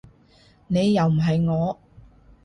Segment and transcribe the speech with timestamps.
[0.65, 1.79] 你又唔係我